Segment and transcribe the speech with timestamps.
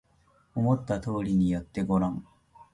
[0.55, 2.25] 思った通りにやってごらん